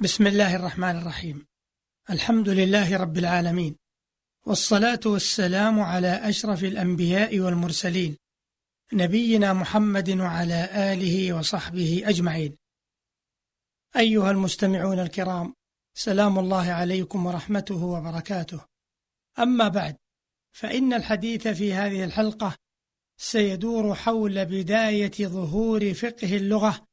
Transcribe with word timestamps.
بسم 0.00 0.26
الله 0.26 0.56
الرحمن 0.56 0.96
الرحيم. 0.96 1.46
الحمد 2.10 2.48
لله 2.48 2.96
رب 2.96 3.18
العالمين. 3.18 3.76
والصلاة 4.46 5.00
والسلام 5.06 5.80
على 5.80 6.08
أشرف 6.08 6.64
الأنبياء 6.64 7.40
والمرسلين 7.40 8.16
نبينا 8.92 9.52
محمد 9.52 10.10
وعلى 10.10 10.68
آله 10.92 11.32
وصحبه 11.32 12.02
أجمعين. 12.04 12.56
أيها 13.96 14.30
المستمعون 14.30 14.98
الكرام 14.98 15.54
سلام 15.94 16.38
الله 16.38 16.70
عليكم 16.70 17.26
ورحمته 17.26 17.84
وبركاته. 17.84 18.60
أما 19.38 19.68
بعد 19.68 19.96
فإن 20.52 20.92
الحديث 20.92 21.48
في 21.48 21.74
هذه 21.74 22.04
الحلقة 22.04 22.56
سيدور 23.16 23.94
حول 23.94 24.44
بداية 24.44 25.26
ظهور 25.28 25.94
فقه 25.94 26.36
اللغة 26.36 26.86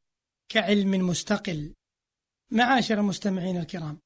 كعلم 0.50 1.08
مستقل. 1.08 1.74
معاشر 2.54 3.00
المستمعين 3.00 3.58
الكرام 3.58 4.00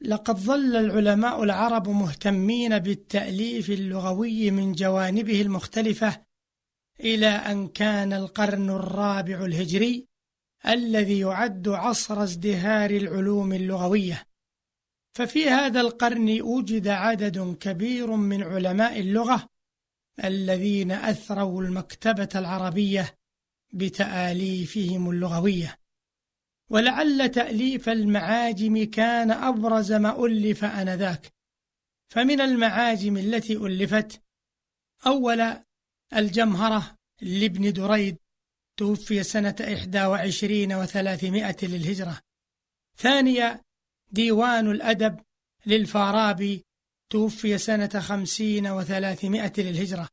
لقد 0.00 0.36
ظل 0.36 0.76
العلماء 0.76 1.42
العرب 1.42 1.88
مهتمين 1.88 2.78
بالتأليف 2.78 3.70
اللغوي 3.70 4.50
من 4.50 4.72
جوانبه 4.72 5.40
المختلفة 5.40 6.22
إلى 7.00 7.26
أن 7.26 7.68
كان 7.68 8.12
القرن 8.12 8.70
الرابع 8.70 9.44
الهجري 9.44 10.08
الذي 10.66 11.18
يعد 11.18 11.68
عصر 11.68 12.22
ازدهار 12.22 12.90
العلوم 12.90 13.52
اللغوية. 13.52 14.26
ففي 15.16 15.48
هذا 15.48 15.80
القرن 15.80 16.42
وجد 16.42 16.88
عدد 16.88 17.56
كبير 17.60 18.16
من 18.16 18.42
علماء 18.42 19.00
اللغة 19.00 19.48
الذين 20.24 20.92
أثروا 20.92 21.62
المكتبة 21.62 22.28
العربية 22.34 23.14
بتآليفهم 23.72 25.10
اللغوية. 25.10 25.79
ولعل 26.70 27.28
تأليف 27.28 27.88
المعاجم 27.88 28.84
كان 28.84 29.30
أبرز 29.30 29.92
ما 29.92 30.26
ألف 30.26 30.64
آنذاك 30.64 31.32
فمن 32.08 32.40
المعاجم 32.40 33.16
التي 33.16 33.56
ألفت 33.56 34.22
أول 35.06 35.56
الجمهرة 36.16 36.96
لابن 37.20 37.72
دريد 37.72 38.16
توفي 38.76 39.22
سنة 39.22 39.56
إحدى 39.60 40.04
وعشرين 40.04 40.72
وثلاثمائة 40.72 41.56
للهجرة. 41.62 42.20
ثانية 42.96 43.62
ديوان 44.10 44.70
الأدب 44.70 45.20
للفارابي 45.66 46.64
توفي 47.10 47.58
سنة 47.58 48.00
خمسين 48.00 48.66
وثلاثمائة 48.66 49.52
للهجرة. 49.58 50.08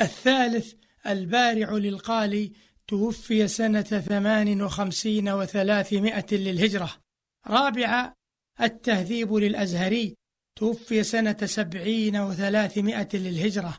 الثالث 0.00 0.74
البارع 1.06 1.72
للقالي 1.72 2.52
توفي 2.86 3.48
سنة 3.48 3.82
ثمان 3.82 4.62
وخمسين 4.62 5.28
وثلاثمائة 5.28 6.26
للهجرة. 6.32 7.00
رابعة 7.46 8.14
التهذيب 8.60 9.34
للأزهري. 9.34 10.16
توفي 10.58 11.02
سنة 11.02 11.36
سبعين 11.44 12.16
وثلاثمائة 12.16 13.08
للهجرة. 13.14 13.78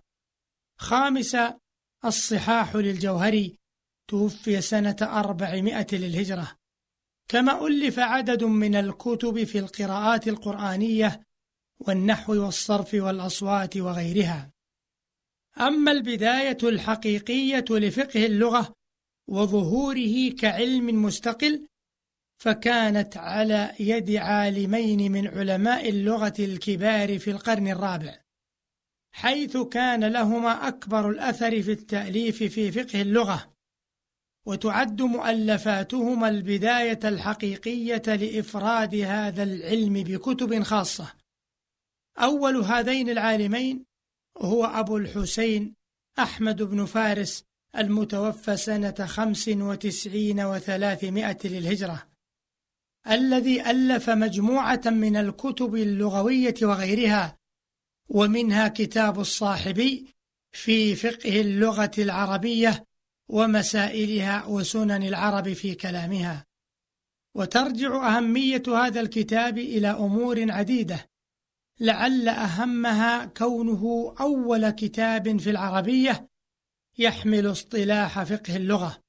خامسة 0.79 1.59
الصحاح 2.05 2.75
للجوهري. 2.75 3.57
توفي 4.07 4.61
سنة 4.61 4.95
أربعمائة 5.01 5.87
للهجرة. 5.93 6.55
كما 7.27 7.67
ألف 7.67 7.99
عدد 7.99 8.43
من 8.43 8.75
الكتب 8.75 9.43
في 9.43 9.59
القراءات 9.59 10.27
القرآنية 10.27 11.23
والنحو 11.79 12.33
والصرف 12.33 12.93
والأصوات 12.93 13.77
وغيرها. 13.77 14.51
أما 15.59 15.91
البداية 15.91 16.57
الحقيقية 16.63 17.65
لفقه 17.69 18.25
اللغة 18.25 18.74
وظهوره 19.27 20.29
كعلم 20.29 21.03
مستقل 21.03 21.67
فكانت 22.41 23.17
على 23.17 23.75
يد 23.79 24.15
عالمين 24.15 25.11
من 25.11 25.27
علماء 25.27 25.89
اللغة 25.89 26.33
الكبار 26.39 27.19
في 27.19 27.31
القرن 27.31 27.67
الرابع 27.67 28.21
حيث 29.15 29.57
كان 29.57 30.03
لهما 30.03 30.67
أكبر 30.67 31.09
الأثر 31.09 31.61
في 31.61 31.71
التأليف 31.71 32.43
في 32.43 32.71
فقه 32.71 33.01
اللغة 33.01 33.55
وتعد 34.45 35.01
مؤلفاتهما 35.01 36.29
البداية 36.29 36.99
الحقيقية 37.03 38.03
لإفراد 38.07 38.95
هذا 38.95 39.43
العلم 39.43 39.93
بكتب 39.93 40.63
خاصة. 40.63 41.13
أول 42.17 42.57
هذين 42.57 43.09
العالمين 43.09 43.85
هو 44.37 44.65
أبو 44.65 44.97
الحسين 44.97 45.75
أحمد 46.19 46.63
بن 46.63 46.85
فارس 46.85 47.43
المتوفى 47.77 48.57
سنة 48.57 49.05
خمس 49.05 49.47
وتسعين 49.47 50.41
وثلاثمائة 50.41 51.37
للهجرة 51.43 52.07
الذي 53.09 53.69
ألف 53.71 54.09
مجموعة 54.09 54.81
من 54.85 55.17
الكتب 55.17 55.75
اللغوية 55.75 56.55
وغيرها 56.61 57.37
ومنها 58.09 58.67
كتاب 58.67 59.19
الصاحبي 59.19 60.07
في 60.51 60.95
فقه 60.95 61.41
اللغة 61.41 61.91
العربية 61.97 62.85
ومسائلها 63.29 64.45
وسنن 64.45 65.03
العرب 65.03 65.53
في 65.53 65.75
كلامها. 65.75 66.45
وترجع 67.35 68.17
أهمية 68.17 68.63
هذا 68.67 69.01
الكتاب 69.01 69.57
إلى 69.57 69.87
أمور 69.87 70.51
عديدة 70.51 71.09
لعل 71.79 72.29
أهمها 72.29 73.25
كونه 73.25 74.15
أول 74.19 74.69
كتاب 74.69 75.39
في 75.39 75.49
العربية 75.49 76.29
يحمل 76.97 77.51
اصطلاح 77.51 78.23
فقه 78.23 78.55
اللغة 78.55 79.01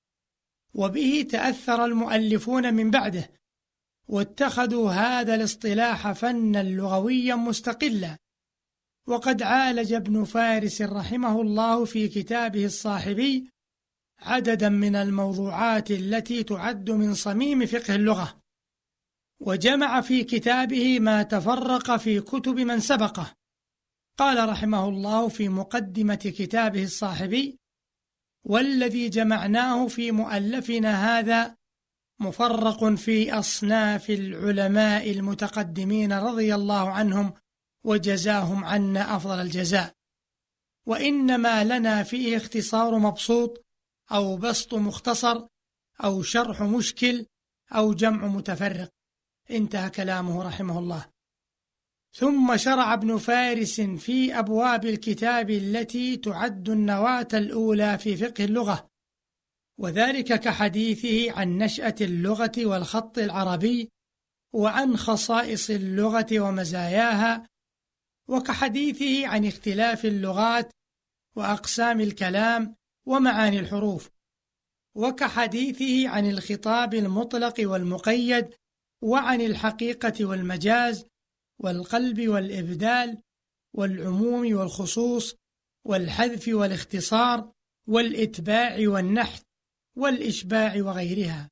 وبه 0.74 1.26
تأثر 1.30 1.84
المؤلفون 1.84 2.74
من 2.74 2.91
بعده 2.91 3.30
واتخذوا 4.08 4.91
هذا 4.91 5.34
الاصطلاح 5.34 6.12
فنا 6.12 6.62
لغويا 6.62 7.34
مستقلا. 7.34 8.16
وقد 9.08 9.42
عالج 9.42 9.92
ابن 9.92 10.24
فارس 10.24 10.82
رحمه 10.82 11.41
الله 11.41 11.84
في 11.84 12.08
كتابه 12.08 12.64
الصاحبي 12.64 13.50
عددا 14.18 14.68
من 14.68 14.97
الموضوعات 14.97 15.91
التي 15.91 16.42
تعد 16.42 16.91
من 16.91 17.14
صميم 17.14 17.66
فقه 17.66 17.94
اللغة. 17.94 18.41
وجمع 19.41 20.00
في 20.00 20.24
كتابه 20.24 20.98
ما 20.98 21.22
تفرق 21.22 21.97
في 21.97 22.20
كتب 22.20 22.54
من 22.54 22.80
سبقه. 22.80 23.34
قال 24.18 24.48
رحمه 24.48 24.88
الله 24.88 25.28
في 25.28 25.48
مقدمة 25.48 26.14
كتابه 26.14 26.82
الصاحبي 26.82 27.58
والذي 28.46 29.08
جمعناه 29.08 29.86
في 29.86 30.12
مؤلفنا 30.12 31.18
هذا 31.18 31.56
مفرق 32.20 32.94
في 32.94 33.32
أصناف 33.32 34.10
العلماء 34.10 35.10
المتقدمين 35.10 36.12
رضي 36.12 36.54
الله 36.54 36.90
عنهم 36.90 37.32
وجزاهم 37.84 38.64
عنا 38.64 39.16
أفضل 39.16 39.40
الجزاء. 39.40 39.92
وإنما 40.86 41.64
لنا 41.64 42.02
فيه 42.02 42.36
اختصار 42.36 42.98
مبسوط 42.98 43.64
أو 44.12 44.36
بسط 44.36 44.74
مختصر 44.74 45.46
أو 46.04 46.22
شرح 46.22 46.62
مشكل 46.62 47.26
أو 47.72 47.94
جمع 47.94 48.26
متفرق. 48.26 48.90
انتهى 49.50 49.90
كلامه 49.90 50.42
رحمه 50.42 50.78
الله. 50.78 51.16
ثم 52.19 52.56
شرع 52.56 52.94
ابن 52.94 53.19
فارس 53.19 53.81
في 53.81 54.38
أبواب 54.38 54.84
الكتاب 54.84 55.50
التي 55.50 56.16
تعد 56.16 56.69
النواة 56.69 57.28
الأولى 57.34 57.99
في 57.99 58.16
فقه 58.16 58.44
اللغة 58.44 58.91
وذلك 59.81 60.41
كحديثه 60.41 61.32
عن 61.32 61.59
نشأة 61.59 61.94
اللغة 62.00 62.53
والخط 62.59 63.19
العربي 63.19 63.91
وعن 64.54 64.97
خصائص 64.97 65.71
اللغة 65.71 66.41
ومزاياها 66.41 67.49
وكحديثه 68.28 69.27
عن 69.27 69.44
اختلاف 69.47 70.04
اللغات 70.04 70.71
وأقسام 71.37 72.00
الكلام 72.00 72.77
ومعاني 73.06 73.59
الحروف 73.60 74.10
وكحديثه 74.94 76.09
عن 76.09 76.31
الخطاب 76.31 76.94
المطلق 76.94 77.54
والمقيد 77.60 78.54
وعن 79.03 79.41
الحقيقة 79.41 80.25
والمجاز 80.25 81.07
والقلب 81.58 82.28
والإبدال 82.28 83.22
والعموم 83.74 84.56
والخصوص 84.56 85.34
والحذف 85.84 86.48
والاختصار 86.48 87.53
والإتباع 87.88 88.76
والنحت 88.80 89.42
والإشباع 89.97 90.74
وغيرها. 90.76 91.50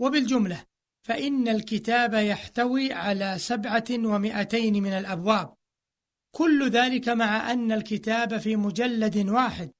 وبالجملة 0.00 0.64
فإن 1.06 1.48
الكتاب 1.48 2.14
يحتوي 2.14 2.92
على 2.92 3.38
سبعة 3.38 3.84
ومئتين 3.90 4.82
من 4.82 4.92
الأبواب. 4.92 5.54
كل 6.34 6.70
ذلك 6.70 7.08
مع 7.08 7.52
أن 7.52 7.72
الكتاب 7.72 8.38
في 8.38 8.56
مجلد 8.56 9.28
واحد. 9.28 9.72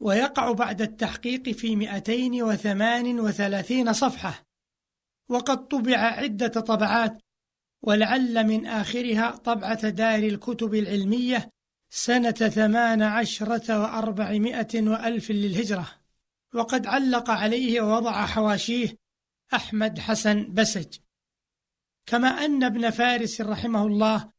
ويقع 0.00 0.52
بعد 0.52 0.82
التحقيق 0.82 1.48
في 1.48 1.76
مئتين 1.76 2.42
وثمان 2.42 3.20
وثلاثين 3.20 3.92
صفحة. 3.92 4.44
وقد 5.28 5.68
طبع 5.68 5.96
عدة 5.96 6.48
طبعات 6.48 7.22
ولعل 7.82 8.46
من 8.46 8.66
آخرها 8.66 9.30
طبعة 9.30 9.88
دار 9.88 10.18
الكتب 10.18 10.74
العلمية 10.74 11.50
سنة 11.90 12.30
ثمان 12.30 13.02
عشرة 13.02 13.80
وأربعمائة 13.80 14.88
وألف 14.88 15.30
للهجرة. 15.30 15.88
وقد 16.54 16.86
علق 16.86 17.30
عليه 17.30 17.80
ووضع 17.80 18.26
حواشيه 18.26 18.96
أحمد 19.54 19.98
حسن 19.98 20.54
بسج. 20.54 20.98
كما 22.06 22.28
أن 22.28 22.64
ابن 22.64 22.90
فارس 22.90 23.40
رحمه 23.40 23.86
الله 23.86 24.32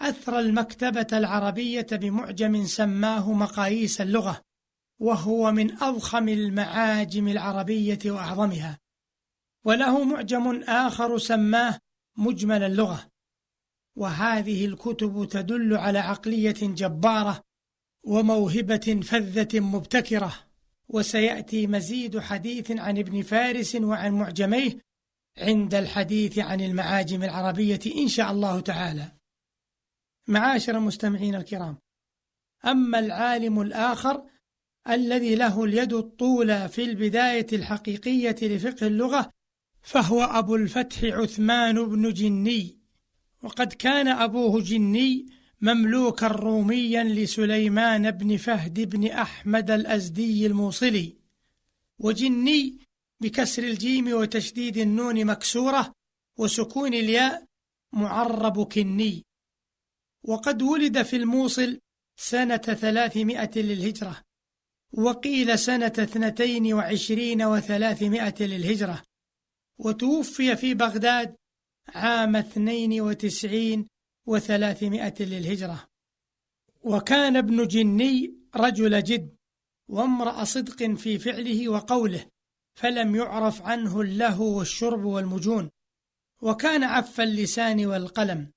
أثرى 0.00 0.40
المكتبة 0.40 1.06
العربية 1.18 1.86
بمعجم 1.92 2.64
سماه 2.66 3.32
مقاييس 3.32 4.00
اللغة 4.00 4.42
وهو 4.98 5.52
من 5.52 5.82
أضخم 5.82 6.28
المعاجم 6.28 7.28
العربية 7.28 7.98
وأعظمها. 8.06 8.78
وله 9.64 10.04
معجم 10.04 10.62
آخر 10.62 11.18
سماه 11.18 11.78
مجمل 12.16 12.62
اللغة. 12.62 13.10
وهذه 13.96 14.66
الكتب 14.66 15.28
تدل 15.30 15.76
على 15.76 15.98
عقلية 15.98 16.56
جبارة 16.60 17.42
وموهبة 18.04 19.00
فذة 19.04 19.60
مبتكرة. 19.60 20.34
وسيأتي 20.88 21.66
مزيد 21.66 22.18
حديث 22.18 22.70
عن 22.70 22.98
ابن 22.98 23.22
فارس 23.22 23.74
وعن 23.74 24.12
معجميه 24.12 24.78
عند 25.38 25.74
الحديث 25.74 26.38
عن 26.38 26.60
المعاجم 26.60 27.22
العربية 27.22 27.80
إن 27.96 28.08
شاء 28.08 28.32
الله 28.32 28.60
تعالى. 28.60 29.12
معاشر 30.28 30.76
المستمعين 30.76 31.34
الكرام 31.34 31.78
أما 32.66 32.98
العالم 32.98 33.60
الآخر 33.60 34.24
الذي 34.88 35.34
له 35.34 35.64
اليد 35.64 35.92
الطولى 35.92 36.68
في 36.68 36.84
البداية 36.84 37.46
الحقيقية 37.52 38.36
لفقه 38.42 38.86
اللغة 38.86 39.30
فهو 39.84 40.22
أبو 40.22 40.54
الفتح 40.56 41.04
عثمان 41.04 41.84
بن 41.84 42.12
جني 42.12 42.78
وقد 43.42 43.72
كان 43.72 44.08
أبوه 44.08 44.60
جني 44.60 45.26
مملوكا 45.60 46.26
روميا 46.26 47.04
لسليمان 47.04 48.10
بن 48.10 48.36
فهد 48.36 48.80
بن 48.90 49.06
أحمد 49.06 49.70
الأزدي 49.70 50.46
الموصلي. 50.46 51.16
وجني 51.98 52.78
بكسر 53.20 53.62
الجيم 53.62 54.12
وتشديد 54.12 54.76
النون 54.78 55.24
مكسورة 55.24 55.92
وسكون 56.38 56.94
الياء 56.94 57.44
معرب 57.92 58.72
كني. 58.72 59.24
وقد 60.22 60.62
ولد 60.62 61.02
في 61.02 61.16
الموصل 61.16 61.80
سنة 62.16 62.56
ثلاثمائة 62.56 63.50
للهجرة 63.56 64.20
وقيل 64.92 65.58
سنة 65.58 65.92
اثنتين 65.98 66.74
وعشرين 66.74 67.42
وثلاثمائة 67.42 68.34
للهجرة. 68.40 69.02
وتوفي 69.78 70.56
في 70.56 70.74
بغداد 70.74 71.36
عام 71.88 72.36
اثنين 72.36 73.00
وتسعين 73.00 73.86
وثلاثمائة 74.26 75.14
للهجرة. 75.20 75.88
وكان 76.82 77.36
ابن 77.36 77.66
جني 77.66 78.34
رجل 78.56 79.02
جد 79.02 79.36
وامرأ 79.88 80.44
صدق 80.44 80.94
في 80.94 81.18
فعله 81.18 81.68
وقوله 81.68 82.26
فلم 82.74 83.16
يعرف 83.16 83.62
عنه 83.62 84.00
اللهو 84.00 84.58
والشرب 84.58 85.04
والمجون. 85.04 85.70
وكان 86.42 86.84
عف 86.84 87.20
اللسان 87.20 87.86
والقلم 87.86 88.50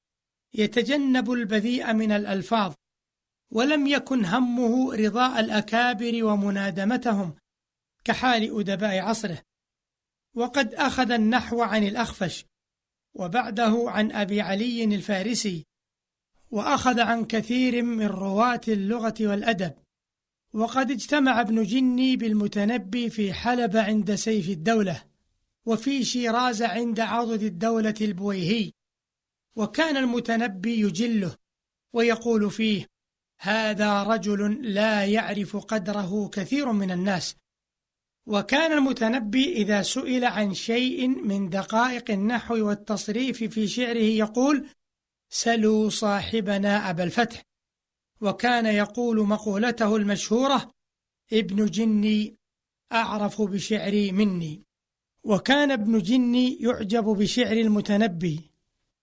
يتجنب 0.54 1.32
البذيء 1.32 1.94
من 1.94 2.12
الألفاظ 2.12 2.74
ولم 3.52 3.88
يكن 3.88 4.26
همه 4.26 4.96
رضاء 4.96 5.40
الأكابر 5.40 6.24
ومنادمتهم 6.24 7.36
كحال 8.04 8.60
أدباء 8.60 9.00
عصره. 9.00 9.42
وقد 10.38 10.74
أخذ 10.74 11.12
النحو 11.12 11.62
عن 11.62 11.84
الأخفش 11.84 12.46
وبعده 13.14 13.84
عن 13.88 14.12
أبي 14.12 14.42
علي 14.42 14.84
الفارسي 14.84 15.66
وأخذ 16.52 17.00
عن 17.00 17.26
كثير 17.26 17.82
من 17.82 18.06
رواة 18.06 18.62
اللغة 18.68 19.14
والأدب. 19.22 19.74
وقد 20.54 20.92
اجتمع 20.92 21.42
ابن 21.42 21.64
جني 21.64 22.16
بالمتنبي 22.16 23.10
في 23.10 23.34
حلب 23.34 23.78
عند 23.78 24.16
سيف 24.16 24.50
الدولة 24.50 25.04
وفي 25.66 26.06
شيراز 26.06 26.62
عند 26.62 27.00
عضد 27.00 27.44
الدولة 27.44 27.96
البويهي. 28.02 28.72
وكان 29.56 29.98
المتنبي 29.98 30.80
يجله 30.80 31.36
ويقول 31.94 32.52
فيه 32.52 32.86
هذا 33.40 34.04
رجل 34.04 34.74
لا 34.74 35.06
يعرف 35.06 35.58
قدره 35.58 36.30
كثير 36.30 36.72
من 36.72 36.92
الناس 36.92 37.36
وكان 38.28 38.72
المتنبي 38.72 39.54
إذا 39.54 39.82
سئل 39.82 40.26
عن 40.26 40.54
شيء 40.54 41.08
من 41.08 41.50
دقائق 41.50 42.12
النحو 42.12 42.68
والتصريف 42.68 43.44
في 43.44 43.68
شعره 43.68 43.98
يقول 43.98 44.68
سلوا 45.30 45.90
صاحبنا 45.90 46.90
أبا 46.90 47.04
الفتح. 47.04 47.44
وكان 48.22 48.66
يقول 48.66 49.28
مقولته 49.28 49.96
المشهورة 49.96 50.72
ابن 51.34 51.66
جني 51.66 52.38
أعرف 52.92 53.42
بشعري 53.42 54.12
مني. 54.12 54.64
وكان 55.24 55.72
ابن 55.72 56.00
جني 56.00 56.58
يعجب 56.62 57.04
بشعر 57.04 57.58
المتنبي 57.58 58.52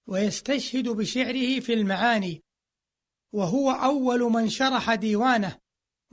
ويستشهد 0.07 0.89
بشعره 0.89 1.61
في 1.61 1.75
المعاني 1.75 2.43
وهو 3.33 3.71
أول 3.71 4.21
من 4.21 4.49
شرح 4.49 4.95
ديوانه 4.95 5.64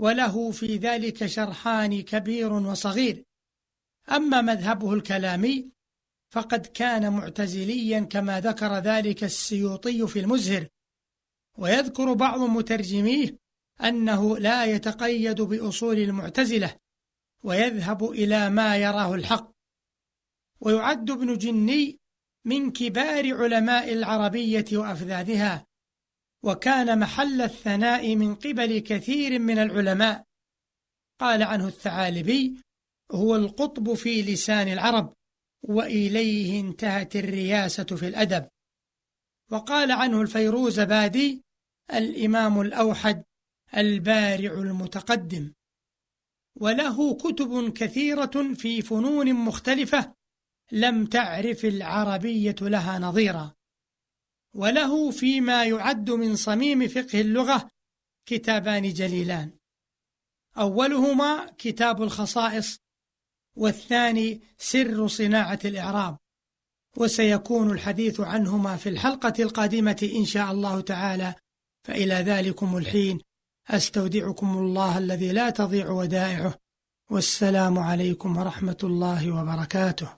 وله 0.01 0.51
في 0.51 0.77
ذلك 0.77 1.25
شرحان 1.25 2.01
كبير 2.01 2.53
وصغير. 2.53 3.25
أما 4.11 4.41
مذهبه 4.41 4.93
الكلامي 4.93 5.71
فقد 6.29 6.65
كان 6.65 7.13
معتزليا 7.13 7.99
كما 7.99 8.39
ذكر 8.39 8.77
ذلك 8.77 9.23
السيوطي 9.23 10.07
في 10.07 10.19
المزهر. 10.19 10.67
ويذكر 11.57 12.13
بعض 12.13 12.39
مترجميه 12.39 13.37
أنه 13.83 14.37
لا 14.37 14.65
يتقيد 14.65 15.41
بأصول 15.41 15.97
المعتزلة 15.97 16.75
ويذهب 17.43 18.11
إلى 18.11 18.49
ما 18.49 18.77
يراه 18.77 19.15
الحق. 19.15 19.51
ويعد 20.59 21.11
ابن 21.11 21.37
جني 21.37 21.99
من 22.45 22.71
كبار 22.71 23.43
علماء 23.43 23.93
العربية 23.93 24.65
وأفذاذها. 24.73 25.70
وكان 26.43 26.99
محل 26.99 27.41
الثناء 27.41 28.15
من 28.15 28.35
قبل 28.35 28.79
كثير 28.79 29.39
من 29.39 29.57
العلماء. 29.57 30.25
قال 31.19 31.43
عنه 31.43 31.67
الثعالبي 31.67 32.55
هو 33.11 33.35
القطب 33.35 33.93
في 33.93 34.21
لسان 34.21 34.67
العرب 34.67 35.13
وإليه 35.63 36.59
انتهت 36.59 37.15
الرياسة 37.15 37.83
في 37.83 38.07
الأدب. 38.07 38.47
وقال 39.51 39.91
عنه 39.91 40.21
الفيروز 40.21 40.79
بادي 40.79 41.41
الإمام 41.93 42.61
الأوحد 42.61 43.23
البارع 43.77 44.53
المتقدم. 44.53 45.53
وله 46.55 47.13
كتب 47.15 47.73
كثيرة 47.73 48.53
في 48.53 48.81
فنون 48.81 49.33
مختلفة 49.33 50.13
لم 50.71 51.05
تعرف 51.05 51.65
العربية 51.65 52.55
لها 52.61 52.99
نظيرا. 52.99 53.55
وله 54.55 55.11
فيما 55.11 55.65
يعد 55.65 56.09
من 56.09 56.35
صميم 56.35 56.87
فقه 56.87 57.21
اللغة 57.21 57.69
كتابان 58.25 58.93
جليلان. 58.93 59.51
أولهما 60.57 61.53
كتاب 61.57 62.01
الخصائص 62.01 62.77
والثاني 63.57 64.41
سر 64.57 65.07
صناعة 65.07 65.59
الإعراب. 65.65 66.17
وسيكون 66.97 67.71
الحديث 67.71 68.19
عنهما 68.19 68.77
في 68.77 68.89
الحلقة 68.89 69.33
القادمة 69.39 70.09
إن 70.15 70.25
شاء 70.25 70.51
الله 70.51 70.81
تعالى. 70.81 71.35
فإلى 71.83 72.13
ذلكم 72.13 72.77
الحين 72.77 73.19
أستودعكم 73.69 74.57
الله 74.57 74.97
الذي 74.97 75.31
لا 75.31 75.49
تضيع 75.49 75.89
ودائعه. 75.89 76.55
والسلام 77.11 77.79
عليكم 77.79 78.37
ورحمة 78.37 78.77
الله 78.83 79.31
وبركاته. 79.31 80.17